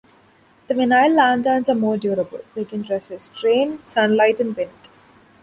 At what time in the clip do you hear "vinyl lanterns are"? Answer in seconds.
0.73-1.75